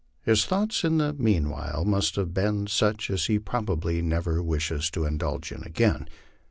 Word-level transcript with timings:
His 0.23 0.45
thoughts 0.45 0.83
in 0.83 0.97
the 0.97 1.13
meanwhile 1.13 1.85
must 1.85 2.15
have 2.15 2.33
been 2.33 2.65
such 2.65 3.11
as 3.11 3.27
he 3.27 3.37
probably 3.37 4.01
never 4.01 4.41
wishes 4.41 4.89
to 4.89 5.05
indulge 5.05 5.51
in 5.51 5.61
again. 5.63 6.07